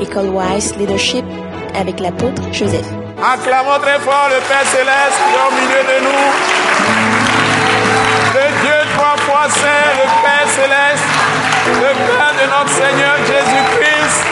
[0.00, 1.24] École Wise Leadership
[1.78, 2.86] avec l'apôtre Joseph.
[3.22, 6.26] Acclamons très fort le Père Céleste qui est au milieu de nous.
[8.34, 11.08] Le Dieu trois fois saint, le Père Céleste,
[11.66, 14.24] le Père de notre Seigneur Jésus-Christ.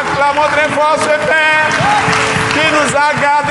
[0.00, 1.68] Acclamons très fort ce Père
[2.54, 3.45] qui nous a gardés,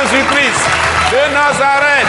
[0.00, 0.64] Jésus-Christ
[1.12, 2.08] de Nazareth,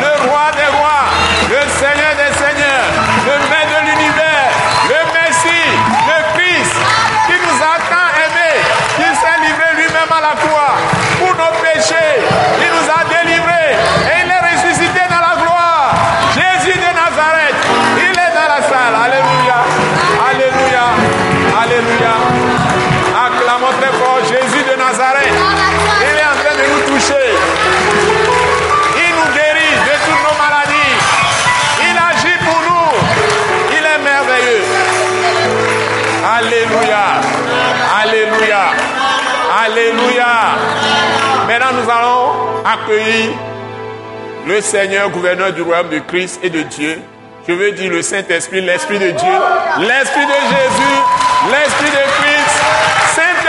[0.00, 1.08] le roi des rois,
[1.48, 2.92] le Seigneur des seigneurs,
[3.24, 4.52] le maître de l'univers,
[4.92, 5.72] le Messie,
[6.08, 6.76] le Christ,
[7.26, 8.60] qui nous a tant aimés,
[8.96, 10.71] qui s'est livré lui-même à la croix
[39.82, 40.54] Alléluia.
[41.48, 43.32] Maintenant, nous allons accueillir
[44.46, 47.00] le Seigneur, gouverneur du royaume de Christ et de Dieu.
[47.48, 49.32] Je veux dire le Saint-Esprit, l'Esprit de Dieu,
[49.80, 50.98] l'Esprit de Jésus,
[51.50, 52.62] l'Esprit de Christ.
[53.14, 53.41] Saint-Esprit,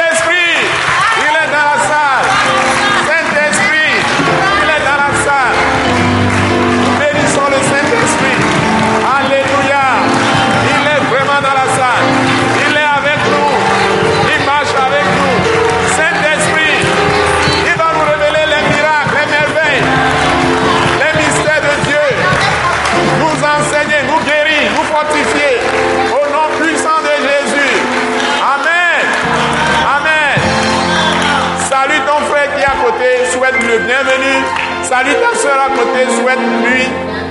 [33.80, 34.40] bienvenue.
[34.84, 36.84] Salut ta soeur à côté, souhaite-lui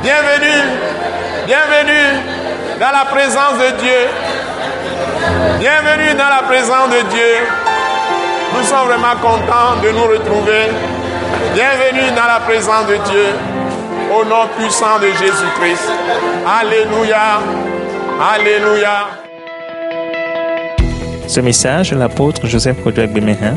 [0.03, 0.63] bienvenue.
[1.47, 2.21] Bienvenue
[2.81, 4.01] dans la présence de Dieu.
[5.61, 7.35] Bienvenue dans la présence de Dieu.
[8.57, 10.67] Nous sommes vraiment contents de nous retrouver.
[11.55, 13.27] Bienvenue dans la présence de Dieu.
[14.13, 15.89] Au nom puissant de Jésus-Christ.
[16.47, 17.41] Alléluia.
[18.35, 19.09] Alléluia.
[21.29, 23.57] Ce message l'apôtre Joseph Kodouak Bemehin